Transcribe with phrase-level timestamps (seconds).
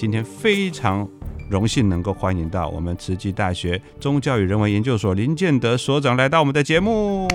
[0.00, 1.06] 今天非常
[1.50, 7.28] 荣幸能够欢迎到我们慈济大学宗教与人文研究所林建德所长来到我们的节目。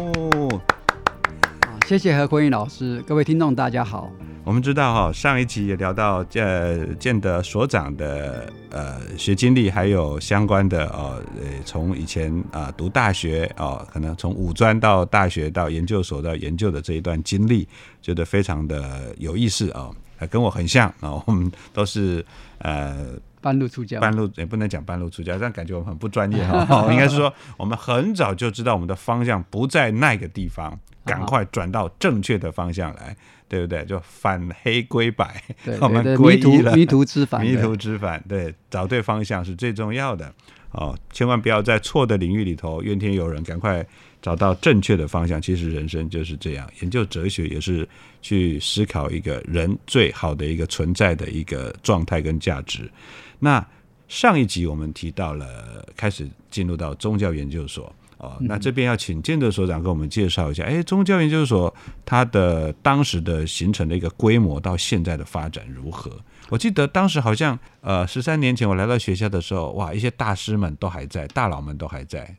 [1.85, 4.11] 谢谢何坤义老师，各位听众大家好。
[4.43, 17.67] 我们知道哈，上一集也聊到呃建德所长的呃学经历，还有相关的哦呃从以前啊、读大学哦，可能从五专到大学到研究所到研究的这一段经历，
[18.01, 22.25] 觉得非常的有意思啊、呃跟我很像啊、 我们都是
[22.59, 26.87] 呃半路出家，半路也不能讲半路出家，这样感觉我们很不专业哈。
[26.91, 33.15] 应该是说，我们很早就知道我们的方向不在那个地方，赶快转到正确的方向来，
[33.47, 33.85] 对不对？
[33.85, 40.33] 就反黑归白，对 我们对对，归迷途一了，迷途知返，迷途知返，对，找对方向是最重要的
[40.71, 40.97] 哦。
[41.11, 43.85] 千万不要在错的领域里头怨天尤人，赶快
[44.23, 45.39] 找到正确的方向。
[45.39, 47.87] 其实人生就是这样，研究哲学也是
[48.25, 52.89] 去思考一个人最好的一个存在的一个状态跟价值。
[53.37, 53.63] 那
[54.07, 57.93] 上一集我们提到了，开始进入到宗教研究所。
[58.17, 61.71] 哦，那这边要请建德所长给我们介绍一下，哎，宗教研究所
[62.03, 66.09] 它的当时的形成的一个规模到现在的发展如何？
[66.49, 72.35] 我记得当时好像呃十三年前我来到学校的时候，哇，一些大师们都还在，大佬们都还在，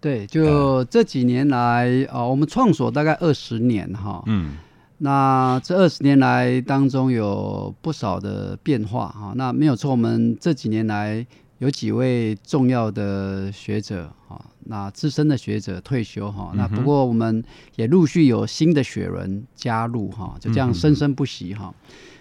[0.00, 4.56] 对，就这几年来啊、我们创所大概二十年哈，嗯
[4.98, 9.32] 那这二十年来当中有不少的变化哈。
[9.36, 11.24] 那没有错，我们这几年来
[11.58, 16.52] 有几位重要的学者哈，那资深的学者退休哈。
[16.54, 17.42] 那不过我们
[17.76, 21.72] 也陆续有新的学人加入哈，就这样生生不息哈。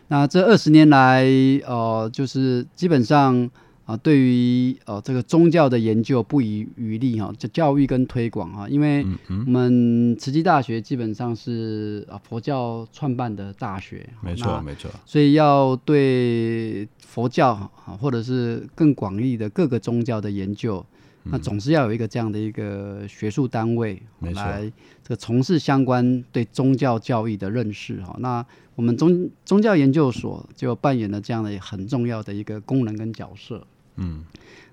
[0.10, 1.26] 那这二十年来，
[1.66, 3.50] 呃，就是基本上
[3.88, 17.52] 啊，对于呃这个宗教的研究不遗余力哈，就教育跟推广哈，因为嗯我们慈济大学基本上是啊佛教创办的大学，没错那没错，所以要对佛教
[17.86, 20.86] 啊，或者是更广义的各个宗教的研究，
[21.24, 24.69] 那总是要有一个这样的一个学术单位来
[25.02, 28.14] 这个从事相关对宗教教育的认识哈。
[28.19, 33.66] 那我们宗宗教研究所就扮演了这样的很重要的一个功能跟角色。
[33.97, 34.24] 嗯。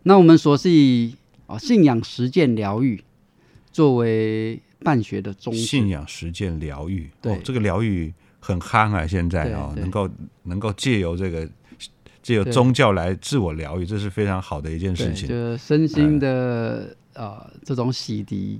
[0.04, 1.14] 那我们所是以
[1.46, 3.02] 啊信仰实践疗愈
[3.72, 7.32] 作为办学的宗旨，信仰实践疗愈，对。
[7.32, 9.76] 哦，这个疗愈很夯啊，现在哦，对。
[9.76, 10.10] 对能够
[10.44, 11.48] 能够借由这个
[12.22, 15.28] 借由宗教来自我疗愈，这是非常好的一件，事情。
[15.28, 18.58] 就是身心的、呃这种洗涤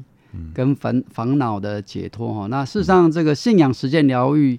[0.53, 2.47] 跟烦烦恼的解脱哈。
[2.47, 4.59] 那事实上，这个信仰实践疗愈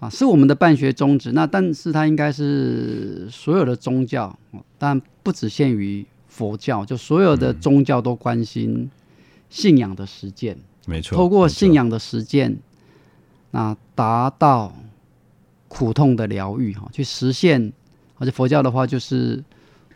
[0.00, 1.32] 啊，是我们的办学宗旨。
[1.32, 8.88] 那但是它应该是所有的宗教，哦但不只限于佛教，就所有的宗教都关心
[9.50, 10.56] 信仰的实践。
[10.86, 12.56] 没错，透过信仰的实践，
[13.50, 14.72] 那达到
[15.66, 17.72] 苦痛的疗愈哈，去实现。
[18.20, 19.42] 而且佛教的话就是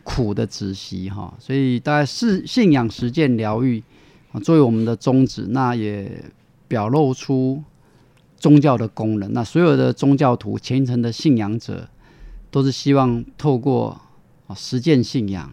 [0.03, 3.83] 苦的止息哈，所以大概是信仰实践疗愈
[4.31, 6.23] 啊，作为我们的宗旨，那也
[6.67, 7.63] 表露出
[8.43, 9.31] 宗教的功能。
[9.31, 11.87] 那所有的宗教徒、虔诚的信仰者，
[12.51, 13.97] 都是希望透过
[14.47, 15.49] 啊实践信仰。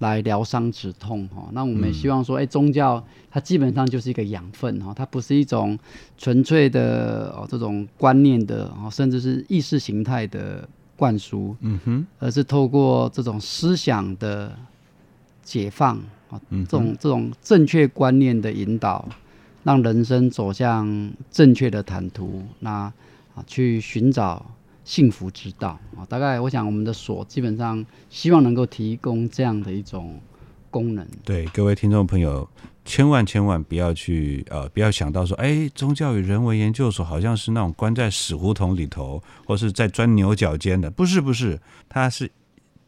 [0.00, 5.78] 来疗伤止痛哈，那我们也希望说，哎、宗教它基本上就是一个养分哈，它不是一种
[6.16, 10.66] 纯粹的哦这种观念的哦，甚至是意识形态的
[10.96, 14.50] 灌输，嗯哼，而是透过这种思想的
[15.42, 15.98] 解放
[16.30, 19.06] 啊，这种这种正确观念的引导，
[19.62, 22.92] 让人生走向正确的坦途，那
[23.34, 24.44] 啊去寻找
[24.84, 26.04] 幸福之道啊。
[26.08, 30.20] 大概我想我们的所基本上希望能够提供这样的一种
[30.70, 31.06] 功能。
[31.24, 32.48] 对各位听众朋友，
[32.84, 42.30] 千万千万不要去呃，不要想到说，哎，宗教与人文研究所好像是那种关在死胡同里头，或是在钻牛角尖的，不是不是，它是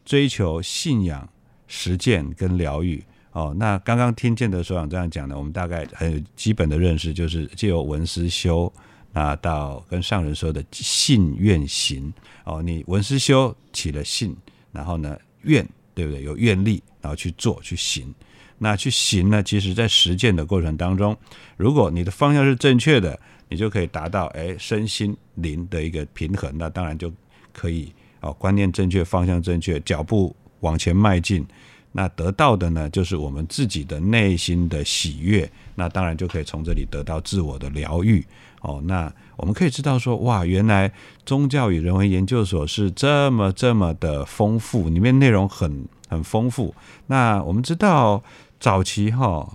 [0.03, 1.29] 追求信仰、
[1.67, 3.03] 实践跟疗愈。
[3.33, 8.71] 哦，那刚刚听见的所长这样讲呢，我们大概很有基本的认识，就是借由文思修，
[9.11, 12.13] 那到跟上人说的信愿行。
[12.45, 14.35] 哦，你文思修起了信，
[14.71, 16.21] 然后呢愿，对不对？
[16.21, 18.13] 有愿力，然后去做去行。
[18.59, 21.17] 那去行呢，其实在实践的过程当中，
[21.57, 23.19] 如果你的方向是正确的，
[23.49, 26.55] 你就可以达到哎身心灵的一个平衡。
[26.55, 27.11] 那当然就
[27.51, 27.91] 可以
[28.21, 31.43] 哦，观念正确，方向正确，脚步往前迈进。
[31.93, 35.49] 那得到的呢，就是我们自己的内心的喜悦。
[35.75, 38.23] 那当然就可以从这里得到自我的疗愈。
[38.61, 40.91] 哦，那我们可以知道说，哇，原来
[41.25, 46.73] 宗教与人文研究所是这么这么的丰富，里面内容很很丰富。
[47.07, 48.23] 那我们知道
[48.59, 49.45] 早期哈，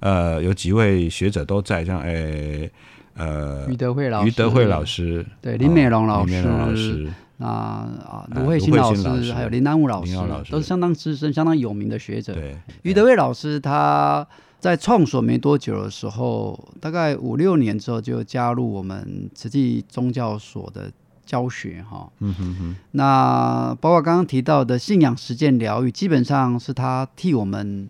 [0.00, 2.68] 呃，有几位学者都在，像诶
[3.14, 10.14] 呃于德惠老师于德惠老师，对林美龙老哦林美龙老师师，那啊，呃卢慧欣老师，还有林丹武老师
[10.50, 12.34] 都是相当资深、相当有名的学者。
[12.34, 14.26] 对，于德惠老师他
[14.60, 20.90] 在创所没多久的时候，大概五六年之后就加入我们慈济宗教所的
[21.24, 22.10] 教学哈。
[22.18, 27.88] 嗯哼哼，那包括刚刚提到的信仰实践疗愈，基本上是他替我们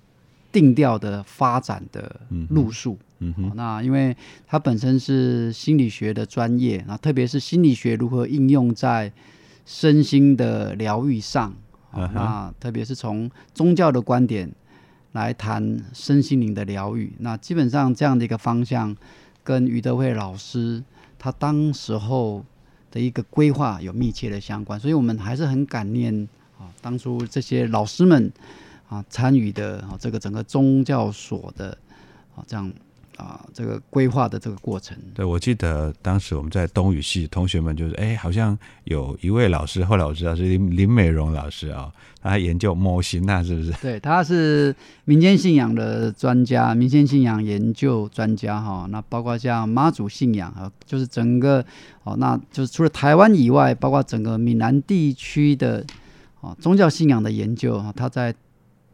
[0.52, 2.20] 定调的发展的
[2.50, 2.98] 路数。
[3.20, 4.14] 嗯哼，哦那因为
[4.46, 9.10] 他本身是心理学的专业，那特别是心理学如何应用在
[9.70, 11.50] 身心的疗愈上，
[11.90, 12.14] 哦嗯哼。
[12.14, 14.50] 那特别是从宗教的观点
[15.12, 18.96] 来谈身心灵的疗愈，那基本上这样的一个方向，
[19.44, 20.82] 跟于德惠老师
[21.18, 22.42] 他当时候
[22.90, 26.26] 的一个规划有密切的相关，所以我们还是很感念
[26.58, 28.32] 啊，当初这些老师们
[28.88, 31.76] 啊参与的啊这个整个宗教所的
[32.34, 32.72] 啊这样
[33.18, 34.96] 啊这个规划的这个过程。
[35.12, 41.92] 对，我记得当时我们在东语系，同学们就是，哎，好像有一位老师，后来我知道是林林美荣老师啊、
[42.22, 43.72] 他研究模型那是不是？
[43.82, 44.74] 对，他是
[45.04, 48.86] 民间信仰的专家，民间信仰研究专家哈。
[48.90, 51.64] 那包括像妈祖信仰啊，就是整个
[52.04, 55.84] 哦，那就是除了台湾以外，包括整个闽南地区的
[56.40, 58.34] 哦宗教信仰的研究啊，他在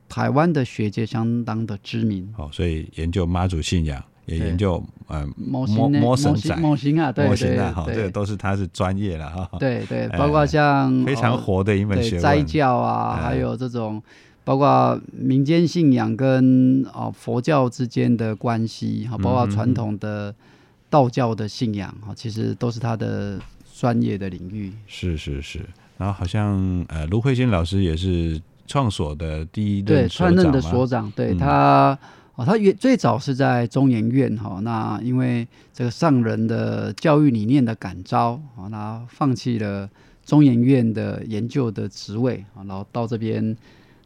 [0.09, 2.33] 台湾的学界相当的知名。
[2.37, 12.23] 哦，所以研究妈祖信仰，也研究呃摸模型呢摸神仔模型、模型啊，对对模型啊，哈，对这个都是他是专业了哈，对对，哎包括像非常哦活的一门学问。
[12.23, 14.03] 斋教啊，哎还有这种
[14.45, 20.35] 包括民间信仰跟啊、佛教之间的关系，哈，包括嗯传统的
[20.89, 23.39] 道教的信仰，哈，其实都是他的
[23.75, 24.73] 专业的领域。
[24.87, 25.61] 是是是，
[25.99, 31.99] 然后好像呃卢慧欣老师也是创所的第一任对，创任的所长，对、嗯他。
[32.37, 39.89] 哦，他原最早是在中研院哈，那因为这个上人的教育理念的感召，啊，那放弃了
[40.25, 43.57] 中研院的研究的职位啊，然后到这边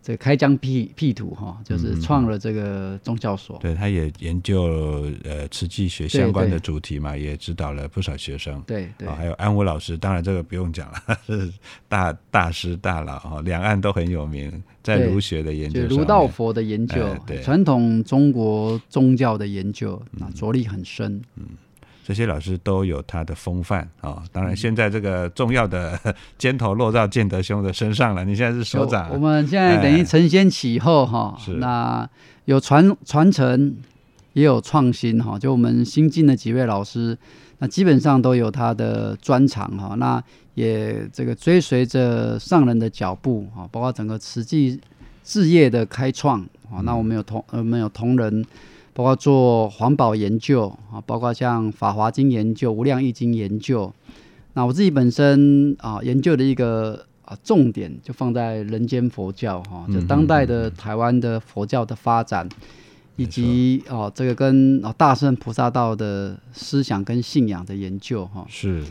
[0.02, 3.58] 这个开疆辟辟土哈，就是创了这个宗教所。
[3.58, 8.62] 对，他也研究呃慈济学相关的主题嘛，也指导了不少学生。
[8.66, 9.06] 对对。
[9.06, 11.52] 啊，还有安武老师，当然这个不用讲了， 是
[11.88, 21.22] 大大师大佬哈，两岸都很有名，在儒学的研究儒道佛的研究传统中国宗教的研究，那着力很深。
[22.08, 26.00] 这些老师都有他的风范啊、当嗯然，现在这个重要的
[26.38, 28.24] 肩头落到建德兄的身上了。
[28.24, 32.08] 你现在是首长，我们现在等于承先启后哈，是那
[32.46, 33.76] 有传传承，
[34.32, 35.38] 也有创新哈。
[35.38, 37.14] 就我们新进的几位老师，
[37.58, 39.94] 那基本上都有他的专长哈。
[39.96, 40.18] 那
[40.54, 44.80] 也这个追随着上人的脚步哈，包括整个慈济
[45.24, 46.80] 事业的开创啊。
[46.84, 48.42] 那我们有同呃我们有同仁。
[48.98, 53.92] 包括做环保研究啊，包括像《法华经》研究、《无量易经》研究。
[54.54, 62.48] 那我自己本身啊，研究的一个啊重点就放在人间佛教哈，就当代的台湾的佛教的发展，
[63.14, 68.44] 以及哦这个跟啊大圣菩萨道的思想跟信仰的研究哈。
[68.48, 68.82] 是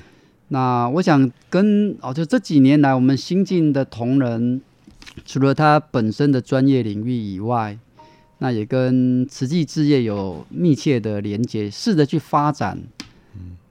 [0.48, 4.62] 那我想跟哦，就这几年来我们新进的同仁，
[5.26, 7.78] 除了他本身的专业领域以外，
[8.40, 12.78] 那也跟慈济置业有密切的连接，试着去发展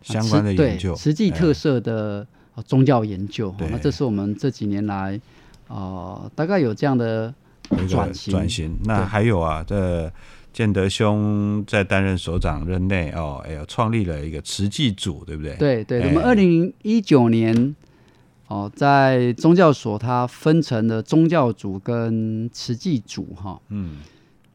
[0.02, 3.54] 相关的研究，慈济哎特色的呃宗教研究。
[3.70, 5.20] 那这是我们这几年来
[5.68, 7.32] 呃大概有这样的
[7.88, 8.76] 转型转型。
[8.84, 10.12] 那对还有啊，这
[10.52, 15.54] 建德兄在担任所长任内哦，哎呀，创立了一个慈济组，对不对？
[15.56, 17.76] 对对，哎我们二零一九年
[18.48, 23.60] 哦，在宗教所它分成了宗教组跟慈济组哈。
[23.68, 23.98] 嗯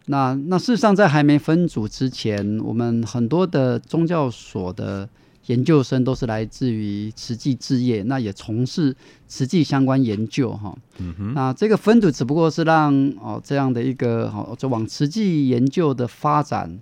[0.08, 5.08] 那那事实上，在还没分组之前，我们很多的宗教所的
[5.46, 8.96] 研究生都是来自于慈济置业，那也从事
[9.27, 10.75] 慈济相关研究哈。
[10.98, 16.79] 嗯哼，那这个分组只不过是让哦这样的一个哦，就往慈济研究的发展，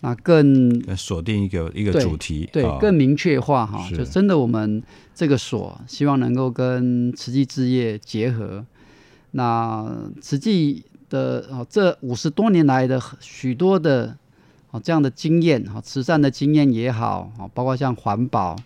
[0.00, 4.82] 那更呃锁定一个一个主题，对哦更明确化哈，是就真的我们
[5.14, 8.64] 这个所希望能够跟慈济置业结合。
[9.32, 14.16] 那慈济的哦这五十多年来的许多的
[14.72, 18.56] 哦这样的经验哈，慈善的经验也好，哦包括像环保。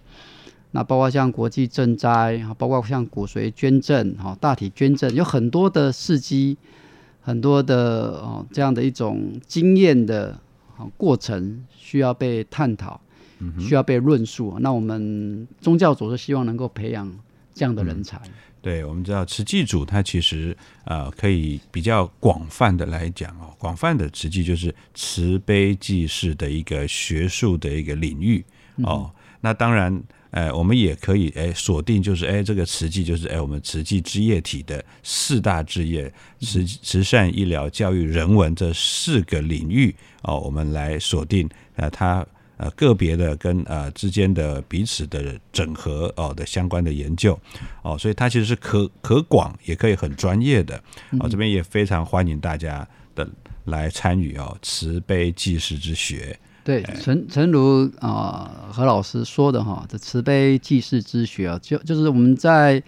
[0.73, 6.59] 那包括像国际赈灾，哈，包括像骨髓捐赠，哈，大体捐赠，有很多的事迹，
[7.23, 10.39] 很多的哦这样的一种经验的
[10.77, 13.01] 哦过程需要被探讨，
[13.59, 14.59] 需要被论述。
[14.61, 17.11] 那我们宗教组是希望能够培养
[17.59, 18.21] 这样的人才。
[18.63, 28.45] 对，我们知道慈济组它其实呃可以比较广泛的来讲哦，广泛的慈济就是慈悲济世的一个学术的一个领域
[28.83, 29.11] 哦。
[29.41, 42.27] 那当然，呃，我们也可以哎锁定就是哎这个慈济就是哎我们慈济之业体的四大志业，慈慈善、医疗、教育、人文这四个领域哦，我们来锁定呃它。
[42.59, 47.39] 呃，个别的跟呃之间的彼此的整合哦的相关的研究
[47.83, 50.77] 哦，所以它其实是可可广，也可以很专业的
[51.21, 51.29] 哦。
[51.29, 53.27] 这边也非常欢迎大家的
[53.65, 56.39] 来参与哦，慈悲济世之学。
[56.65, 62.83] 对，诚诚如啊、何老师说的哈，这慈悲济世之学啊，就就是我们在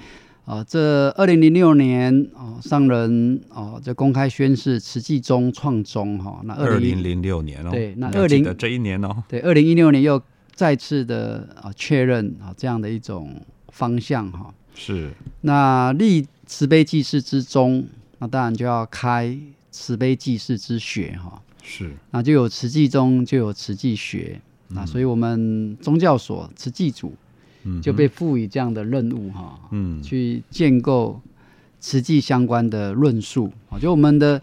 [0.51, 10.21] 啊这二零零六年啊上人啊这公开宣誓慈济宗创宗哈，那二二零零零六年哦，对那你要记20得这一年哦，对二零一六年又
[10.53, 15.13] 再次的啊确认啊这样的一种方向哈，是。
[15.43, 17.87] 那立慈悲济世之宗，
[18.19, 19.39] 那当然就要开
[19.71, 21.41] 慈悲济世之学哈。
[21.63, 24.41] 是，那就有慈济宗，就有慈济学，
[24.71, 27.17] 那所以我们宗教所慈济组嗯
[27.83, 30.03] 就被赋予这样的任务哈，嗯。
[30.03, 31.21] 去建构
[31.79, 33.53] 慈济相关的论述。
[33.69, 34.41] 啊，就我们的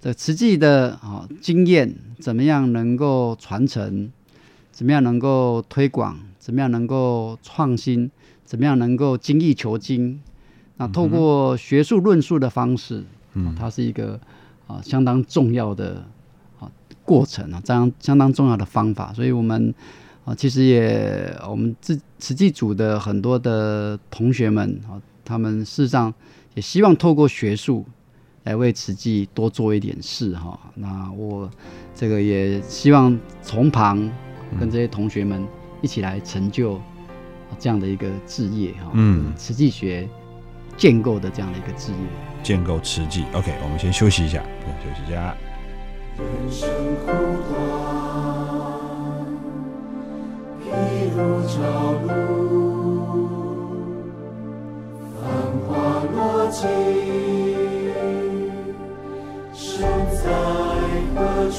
[0.00, 4.10] 的慈济的啊经验怎么样能够传承，
[4.72, 8.10] 怎么样能够推广，怎么样能够创新，
[8.44, 10.20] 怎么样能够精益求精，
[10.76, 13.54] 那透过学术论述的方式，嗯。
[13.54, 14.18] 它是一个
[14.66, 16.04] 啊相当重要的
[16.58, 16.70] 啊
[17.04, 19.74] 过程啊，这样相当重要的方法，所以我们
[20.24, 26.12] 啊其实也我们自慈济组的很多的同学们啊，他们事实上
[26.54, 27.84] 也希望透过学术
[28.44, 30.58] 来为慈济多做一点事哈。
[30.74, 31.50] 那我
[31.94, 33.98] 这个也希望从旁
[34.58, 35.44] 跟这些同学们
[35.80, 38.90] 一起来成就啊这样的一个志业哈。
[38.92, 40.08] 嗯慈济学
[40.76, 41.98] 建构的这样的一个志业。
[42.42, 43.24] 建构慈济。
[43.34, 44.42] OK，我们先休息一下，
[44.82, 45.36] 休息一下。
[46.16, 46.68] 人生
[47.04, 47.06] 苦
[47.50, 47.89] 短，
[51.48, 51.58] 朝
[52.06, 52.08] 露，
[55.16, 55.22] 繁
[55.66, 55.68] 华
[56.14, 56.16] 落
[56.50, 56.58] 尽，
[59.52, 59.64] 身
[60.10, 60.24] 在
[61.14, 61.18] 何
[61.50, 61.58] 处？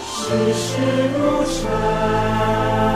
[0.00, 0.12] 世
[0.52, 0.62] 事
[1.12, 2.93] 如尘。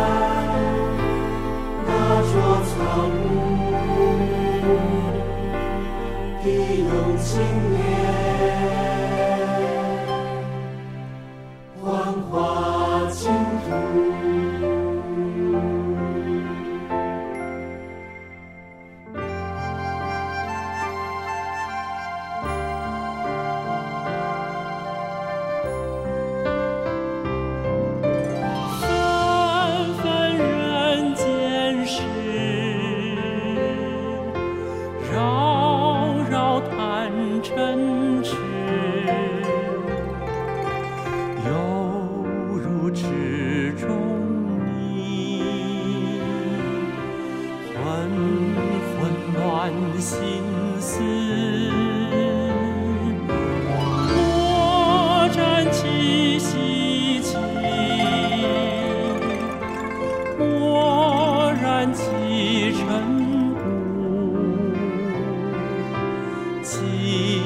[66.68, 67.37] 情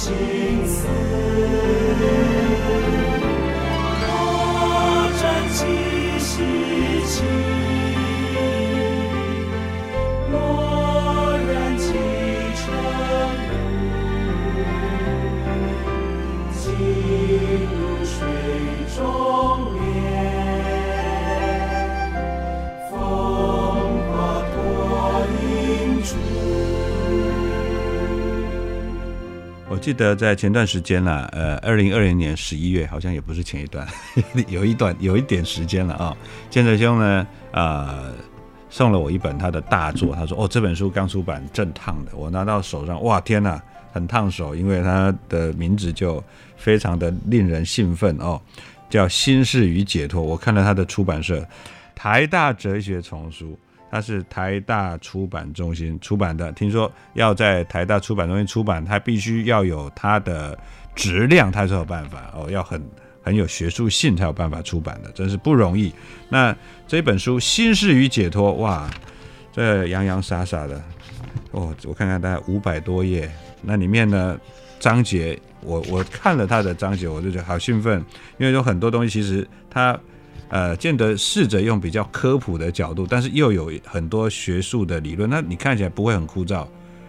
[0.00, 1.19] 心思。
[29.90, 33.84] 记得在前段时间啦，呃，二零二零年十一月，好像也不是前一段，
[34.46, 36.16] 有一段有一点时间了啊。
[36.48, 38.14] 建哲兄呢，呃，
[38.68, 43.60] 送了我一本他的大作，他说：“哦，这本书刚出版，正烫的。”我拿到手上，哇，天哪，
[43.92, 46.22] 很烫手，因为他的名字就
[46.56, 48.40] 非常的令人兴奋哦，
[48.88, 50.22] 叫《心事与解脱》。
[50.24, 51.44] 我看了他的出版社，
[51.96, 53.58] 台大哲学丛书。
[53.90, 60.56] 它是台大出版中心出版的，听说要在台大出版中心出版，它必须要有它的
[60.94, 62.80] 质量，它才有办法哦，要很
[63.20, 65.92] 很有学术性才有办法出版的，真是不容易。
[66.28, 66.56] 那
[66.86, 68.88] 这本书《心事与解脱》，哇，
[69.52, 70.80] 这洋洋洒洒的，
[71.50, 73.28] 哦，我看看大概五百多页，
[73.60, 74.38] 那里面呢
[74.78, 77.98] 章节，我我看了它的章节，我就觉得好兴奋，
[78.38, 79.98] 因为有很多东西其实它。
[80.50, 86.66] 呃，见得试着用比较科普的角度，但是又有很多学术的理论，那你看起来不会很枯燥，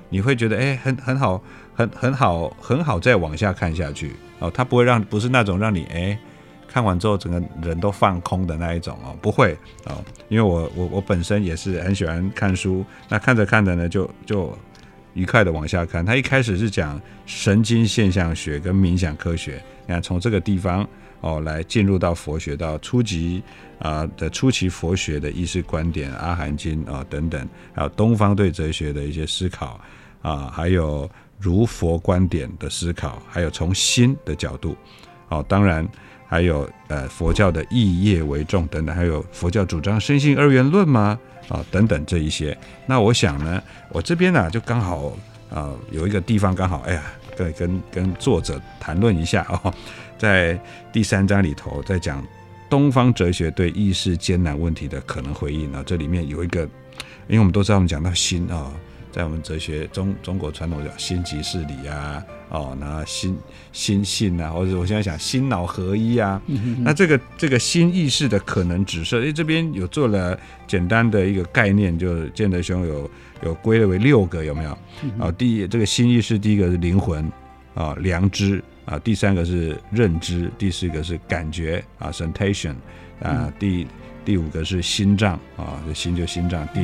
[0.09, 1.41] 你会觉得哎，很很好，
[1.73, 4.49] 很很好，很好再往下看下去哦。
[4.53, 6.17] 它不会让不是那种让你哎
[6.67, 14.57] 看完之后整个人都放空的那一种哦，不会哦，因为我我我本身也是很喜欢看书，那看着看着呢就就
[15.13, 16.05] 愉快的往下看。
[16.05, 20.87] 他一开始是讲神经现象学跟冥想科学，你看从这个地方。
[21.23, 23.43] 哦，来进入到佛学，到初级
[23.77, 29.79] 啊的初期佛学的意识观点，《阿含经》啊等等，还有东方对哲学的一些思考
[30.23, 34.75] 啊，还有如佛观点的思考，还有从心的角度，
[35.29, 35.87] 哦，当然
[36.31, 41.19] 还有呃佛教的义业为重等等，还有佛教主张生性二元论吗？
[41.49, 45.11] 啊等等这一些，那我想呢，我这边呢就刚好
[45.53, 47.03] 啊有一个地方刚好，哎呀，
[47.35, 49.73] 跟跟跟作者谈论一下哦。
[50.17, 50.57] 在
[50.93, 52.25] 第三章里头，在讲
[52.69, 55.83] 东方哲学对意识艰难问题的可能回应啊。
[55.85, 56.61] 这里面有一个，
[57.27, 58.71] 因为我们都知道，我们讲到心啊，
[59.11, 63.37] 在我们哲学中，中国传统叫心即是理啊，哦，那心
[63.71, 66.41] 心性啊，或者我现在想心脑合一啊，
[66.79, 73.11] 那这个这个新意识的可能指涉，诶，这边有做了简单的一个概念，就建德兄有
[73.43, 74.71] 有归类为六个，有没有？
[75.19, 77.29] 啊，第一这个新意识，第一个是灵魂
[77.73, 78.63] 啊，良知。
[78.83, 82.73] 啊，第三个是认知，第四个是感觉啊，sensation，
[83.21, 83.87] 啊，第
[84.25, 86.81] 第五个是心脏啊，这心就心脏，第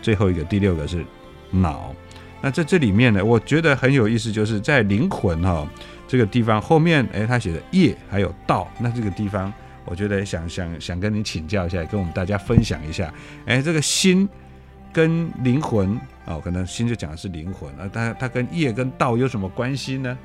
[0.00, 1.04] 最后一个第六个是
[1.50, 1.94] 脑。
[2.42, 5.66] 那在这里面呢，我觉得很有意思，就是在灵魂哈
[6.06, 9.52] 这个地方后面，哎，他写的业还有道，那这个地方，
[9.84, 13.12] 我觉得想想想跟你请教一下，跟我们大家分享一下，
[13.46, 14.28] 哎，这个心
[14.92, 20.16] 跟灵魂哦，可能心就讲的是灵魂啊，它它跟业跟道有什么关系呢？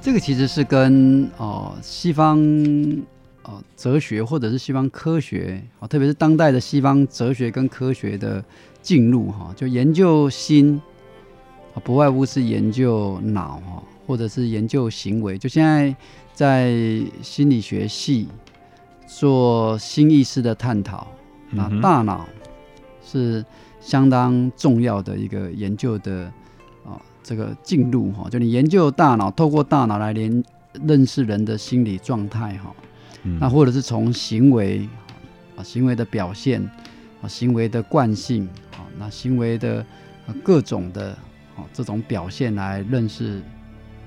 [0.00, 2.38] 这个其实是跟哦西方
[3.42, 8.44] 哦哲学或者是西方科学啊，特别是当代的西方哲学跟科学的
[8.86, 10.80] 进入哈，就研究心
[11.74, 15.36] 啊，不外乎是研究脑哈，或者是研究行为。
[15.36, 15.92] 就现在
[16.32, 16.72] 在
[17.20, 18.28] 心理学系
[19.08, 21.08] 做新意识的探讨，
[21.50, 22.24] 那大脑
[23.04, 23.44] 是
[23.80, 26.32] 相当重要的一个研究的
[26.84, 27.02] 啊。
[27.24, 30.44] 这个进入哈，就你研究大脑，透过大脑来连
[30.86, 32.72] 认识人的心理状态哈，
[33.40, 34.88] 那或者是从行为
[35.56, 36.62] 啊，行为的表现
[37.20, 38.65] 啊，行为的惯性啊，
[38.98, 39.84] 那行为的
[40.42, 41.16] 各种的
[41.56, 43.42] 哦这种表现来认识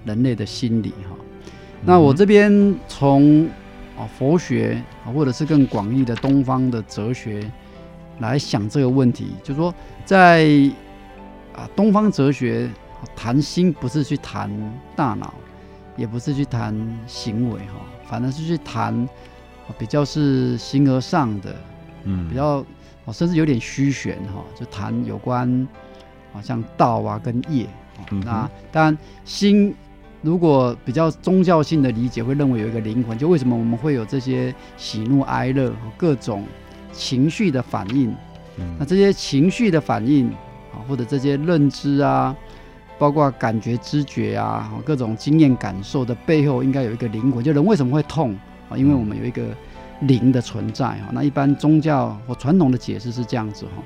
[0.05, 1.15] 人类的心理哈。
[1.83, 3.47] 那我这边从
[3.97, 7.49] 啊佛学啊，或者是更广义的东方的哲学
[8.19, 9.73] 来想这个问题，就是说
[10.05, 10.47] 在
[11.55, 12.69] 啊东方哲学。
[13.15, 14.51] 谈心不是去谈
[14.93, 15.33] 大脑，
[15.95, 16.75] 也不是去谈
[17.07, 17.75] 行为哈，
[18.05, 19.07] 反而是去谈
[19.77, 21.55] 比较是形而上的，
[22.03, 22.61] 嗯，比较
[23.11, 25.67] 甚至有点虚玄哈，就谈有关
[26.33, 27.65] 好像道啊跟业。
[28.23, 29.75] 那当然心
[30.21, 36.45] 如果比较宗教性的理解，会认为有一个灵魂，就为什么我们会有这些喜怒哀乐各种
[36.91, 38.13] 情绪的反应？
[38.77, 40.27] 那这些情绪的反应
[40.73, 42.35] 啊，或者这些认知啊，
[42.97, 47.41] 包括感觉、知觉啊，各种经验感受的背后，应该有一个灵魂。
[47.41, 48.37] 就人为什么会痛
[48.69, 48.75] 啊？
[48.75, 49.43] 因为我们有一个
[50.01, 51.09] 灵的存在啊。
[51.11, 53.83] 那一般宗教或传统的解释是这样子哈。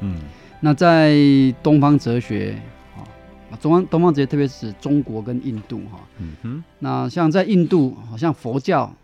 [0.00, 0.20] 嗯
[0.60, 1.16] 那在
[1.62, 2.54] 东方哲学
[2.96, 3.02] 啊，
[3.50, 5.98] 啊中方东方哲学特别是中国跟印度哈。
[6.18, 8.94] 嗯哼，那像在印度，好像佛教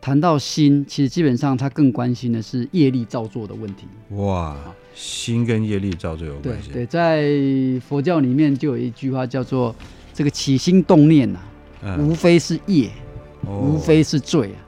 [0.00, 3.88] 谈到心，其实基本上他更关心的是业力造作的问题。
[4.10, 4.56] 哇，
[4.94, 6.70] 心跟业力造作有对关系。
[6.70, 7.28] 对，在
[7.80, 9.74] 佛教里面就有一句话叫做
[10.14, 11.40] “这个起心动念呐、
[11.82, 12.88] 嗯，无非是业，
[13.46, 14.58] 哦无非是罪啊。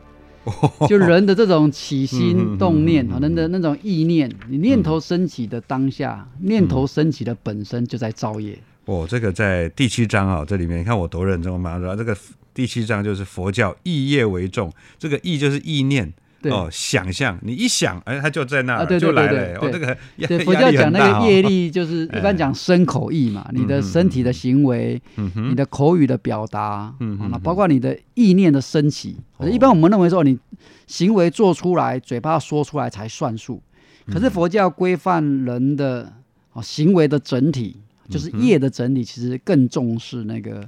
[0.89, 8.59] 就人的这种起心动念啊，人的那种意念，你念头升起的当下，念头升起的本身就在造业。
[8.85, 12.17] 哦，这个在第七章啊，这里面你看我多认真，我马上说这个
[12.55, 16.13] 第七章就是佛教意业为重，这个意就是意念。
[16.49, 16.53] 对。
[16.57, 19.59] 哦，想象，你一想，哎，他就在那就来对了。
[19.59, 25.01] 对哦，这个对，佛教讲那个业力，就是一般讲身口意嘛，你的身体的行为，
[25.35, 26.95] 你的口语的表达，
[27.43, 29.17] 包括你的意念的升起。
[29.37, 29.49] 哦。
[29.49, 30.39] 一般我们认为说，你
[30.87, 33.61] 行为做出来，嘴巴说出来才算数。
[34.07, 36.13] 可嗯是佛教规范人的
[36.53, 37.77] 啊行为的整体，
[38.09, 40.65] 就是嗯业的整体，其实更重视那个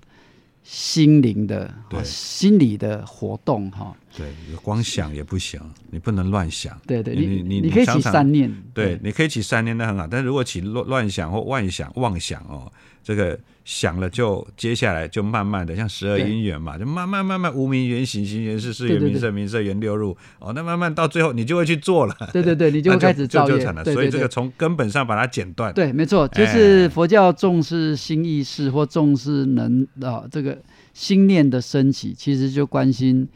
[0.70, 3.96] 心灵的、心理的活动哈。
[4.14, 4.26] 对，
[4.62, 5.58] 光想也不行，
[5.90, 6.78] 你不能乱想。
[6.86, 10.06] 对对，你你你你可以起善念，对，你可以起善念，那很好。
[10.06, 12.70] 但是如果起乱乱想或妄想、妄想哦，
[13.08, 20.14] 这个想了就接下来就慢慢的，像十二对因缘嘛，就慢慢慢慢无名缘行，行缘事，事缘名色，名色缘六入。
[20.38, 23.82] 哦，那慢慢到最后你就会去做了， 对对对，你就会那开始造业了。
[23.82, 25.72] 所以这个从根本上把它剪断。
[25.72, 30.58] 对，没错，就是哎佛教重视心意识或重视能啊这个
[30.92, 33.26] 心念的升起，其实就关心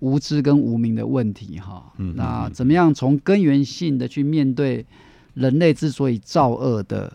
[0.00, 1.90] 无知跟无名的问题哈。
[1.96, 4.84] 嗯嗯那嗯怎么样从根源性的去面对
[5.32, 7.10] 人类之所以造恶的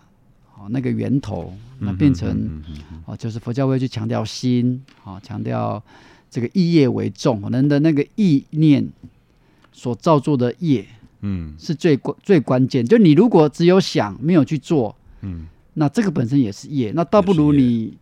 [0.62, 5.82] 啊那个源头，那变成嗯嗯嗯啊就是佛教会去强调心啊，强调
[6.30, 8.88] 这个意业为重，人的那个意念
[9.72, 10.86] 所造作的业。
[11.24, 12.84] 嗯是最关最关键。
[12.84, 17.96] 就你如果只有想没有去做，嗯，那这个本身也是业，那倒不如你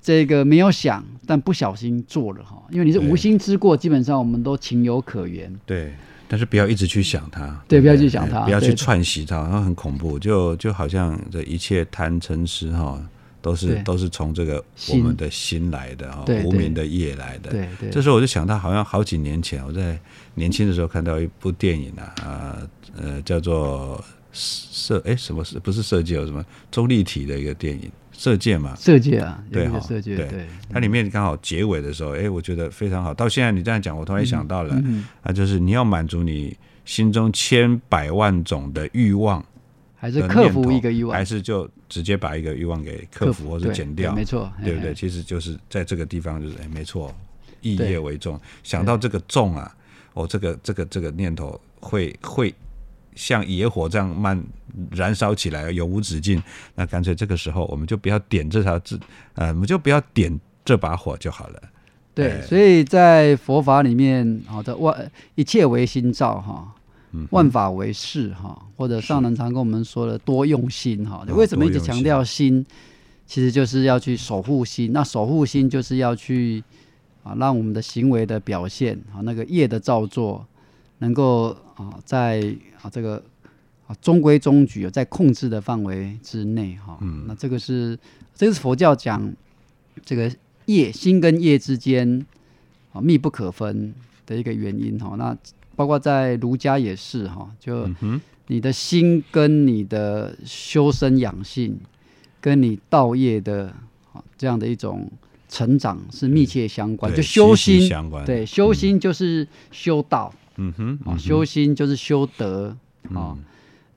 [0.00, 5.52] 这个没有想，但不小心做了哈，因为你是无心之过，基本上我们都情有可原。
[5.66, 5.92] 对。
[6.32, 10.18] 但是不要一直去想它，对不要去想它哎不要去串习它，它很恐怖。
[10.18, 12.98] 就就好像这一切贪嗔痴哈，
[13.42, 17.50] 都是都是从这个我们的心来的哈，无名的业来的。
[17.50, 20.00] 对对，这时候我就想到，好像好几年前，我在
[20.34, 22.58] 年轻的时候看到一部电影啊，啊
[22.96, 27.92] 呃，叫做设哎什么是不是设计有什么中立体的一个电影，
[28.22, 33.12] 射箭嘛，色界啊，有对哈一个色界，对对，它里面刚好结尾的时候，哎，我觉得非常好。
[33.12, 39.44] 到现在你这样讲，我突然想到了，嗯，啊，就是你要满足你心中千百万种的欲望
[39.96, 44.94] 还是克服一个欲望还，是就直接把一个欲望给克服或者对减掉对，没错，对不对？
[44.94, 47.12] 其实就是在这个地方，就是哎，没错，
[47.60, 48.40] 意对业为重。
[48.62, 49.74] 想到这个重啊，
[50.14, 52.54] 哦，这个这个这个念头会会
[53.16, 54.40] 像野火这样慢
[54.90, 56.42] 燃烧起来，永无止境。
[56.74, 58.98] 那干脆这个时候，我们就不要点这条字，
[59.34, 61.62] 呃，我们就不要点这把火就好了。
[62.14, 66.74] 对，哎所以在佛法里面，好的万一切为心造哈，
[67.12, 71.24] 嗯，万法为事哈，或者上人常跟我们说的多用心哈。
[71.26, 72.64] 哦为什么一直强调心？
[73.24, 74.92] 其实就是要去守护心。
[74.92, 76.62] 那守护心就是要去
[77.22, 80.44] 啊，让我们的行为的表现啊，那个业的造作，
[80.98, 83.22] 能够啊，在啊这个
[83.86, 86.98] 啊中规中矩，在控制的范围之内哈。
[87.00, 87.98] 嗯那这个是
[88.34, 89.32] 这个是佛教讲
[90.04, 90.30] 这个
[90.66, 92.24] 业心跟业之间
[92.92, 93.92] 啊密不可分
[94.24, 95.16] 的一个原因哈。
[95.16, 95.36] 那
[95.74, 97.88] 包括在儒家也是哈，就
[98.46, 101.78] 你的心跟你的修身养性，
[102.40, 103.74] 跟你道业的
[104.12, 105.10] 啊这样的一种
[105.48, 107.10] 成长是密切相关。
[107.10, 113.34] 对就修心，相关，对，修心就是修道嗯哼，啊，修心就是修德啊。
[113.34, 113.44] 嗯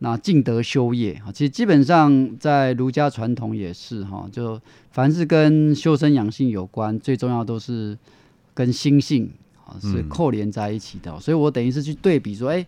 [0.05, 1.13] 那敬德修业。
[1.25, 7.97] 啊，其实基本上在儒家传统也是哈，就凡是跟修身养性有关，最重要都是
[8.53, 9.27] 跟心性
[9.65, 10.07] 啊是嗯。
[10.07, 11.11] 扣连在一起的。
[11.11, 12.63] 哦、所以我等于是去对比说，哎、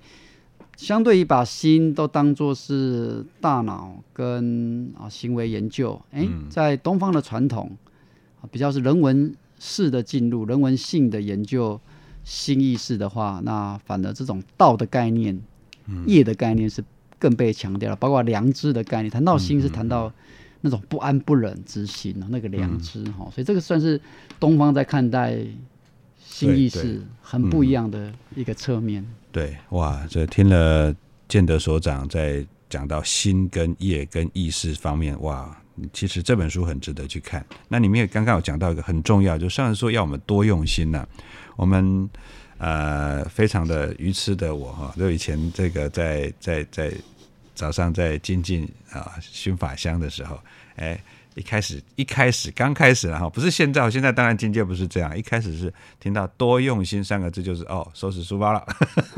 [0.78, 6.50] 相对于把心都当做是大脑跟啊行为研究，哎、嗯。
[6.50, 7.70] 在东方的传统
[8.42, 11.80] 啊比较是人文式的进入，人文性的研究
[12.24, 15.40] 心意识的话，那反而这种道的概念、
[16.08, 16.84] 业的概念是
[17.20, 19.10] 更被强调了，包括良知的概念。
[19.10, 20.12] 谈到心是谈到
[20.62, 24.00] 那种不安不忍之心哦，那个良知哈、所以这个算是
[24.40, 25.38] 东方在看待
[26.20, 29.06] 心意识很不一样的一个侧面。
[29.32, 30.94] 对，哇，这听了
[31.28, 35.56] 建德所长在讲到心跟业跟意识方面，哇，
[35.94, 37.46] 其实这本书很值得去看。
[37.68, 41.08] 那里面刚刚有讲到一个很重要，就上次说要我们多用心呐、
[41.56, 42.10] 我们
[42.58, 46.92] 呃非常的愚痴的我哈，就以前这个在在在
[47.56, 50.40] 早上在精进啊熏法香的时候，
[50.76, 51.00] 哎。
[51.38, 55.16] 一开始，一开始，刚开始然后不是现在，现在当然境界不是这样。
[55.16, 58.66] 一开始是听到“多用心”三个字，就是哦，收拾书包了，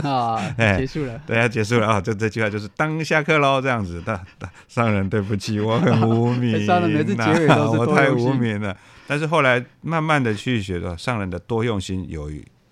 [0.04, 1.18] 啊， 哎结束了。
[1.26, 2.02] 对，要结束了啊！
[2.02, 4.20] 这这句话就是当下课喽，这样子的。
[4.38, 8.76] 的上人，对不起，我很无名、 上人每次结尾都是 我太无名了。
[9.08, 12.30] 但是后来慢慢的去学到上人的多用心，有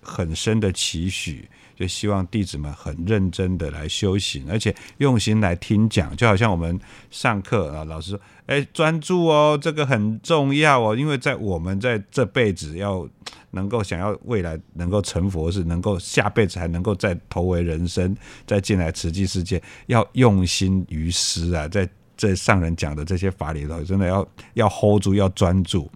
[0.08, 6.78] 很深的期许，就希望弟子们很认真的来修行，而且用心来听讲，就好像我们
[7.10, 13.06] 上课啊，老师说，哎，专注哦，这个很重要哦，因为在我们在这辈子要
[13.50, 18.16] 能够想要未来能够成佛，是能够下辈子还能够再投为人生，
[18.46, 25.88] 再进来慈济世界，要用心于师啊，在这上人讲的这些法里头，真的要要 hold 住，要专注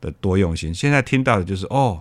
[0.00, 0.74] 的多用心。
[0.74, 2.00] 现在听到的就是哦，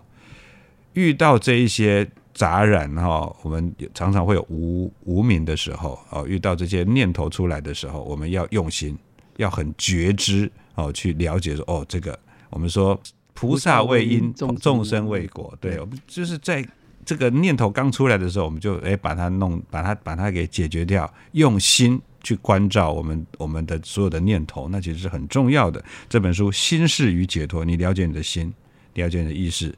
[0.98, 8.98] 遇到这一些杂染哈、我们常常会有无无名的时候哦，遇到这些念头出来的时候，我们要用心，
[9.36, 12.18] 要很觉知哦，去了解说哦，这个
[12.50, 13.00] 我们说
[13.36, 16.68] 菩萨为因，众生众生为果，对，我们就是在
[17.06, 25.84] 这个念头刚出来的时候，我们就哎把它弄，把它把它给解决掉，用心去关照我们我们的所有的念头，那其实是很重要的。
[26.10, 28.52] 这本书《心事与解脱》，你了解你的心，
[28.96, 29.74] 了解你的意识，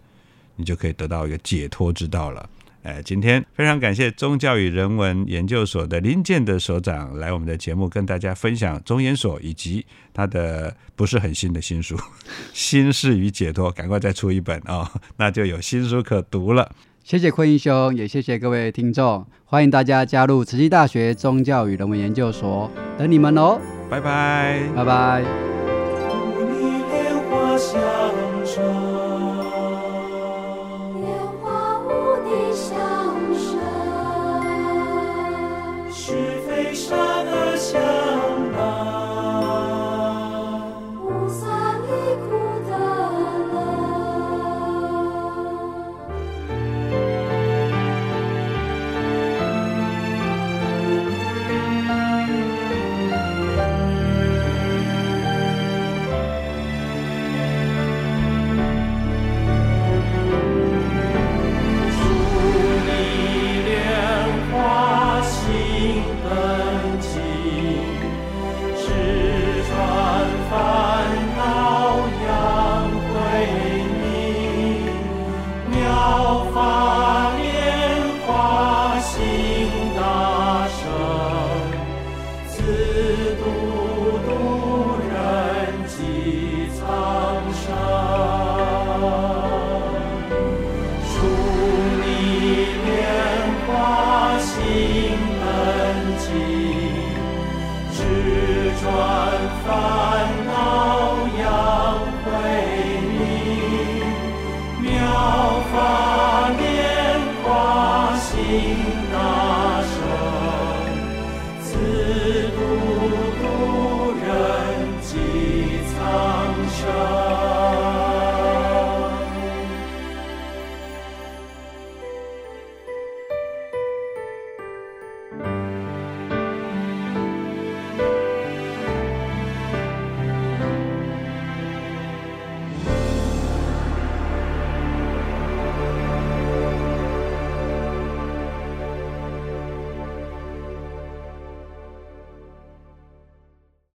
[0.59, 2.47] 你就可以得到一个解脱之道了。
[2.83, 11.95] 哎，今天非常感谢宗教与人文研究所的林建德所长来我们的节目，跟大家分享中研所以及他的不是很新的新书
[12.53, 16.71] 《心事与解脱》，赶快再出一本啊、 那就有新书可读了。
[17.03, 24.61] 谢谢坤英兄，也谢谢各位听众，欢迎大家加入慈济大学宗教与人文研究所，等你们哦，拜拜。
[24.73, 25.58] 拜拜。